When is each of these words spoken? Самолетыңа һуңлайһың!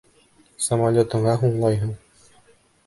Самолетыңа 0.67 1.37
һуңлайһың! 1.43 1.95